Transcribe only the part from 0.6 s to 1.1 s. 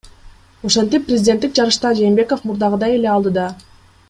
Ошентип,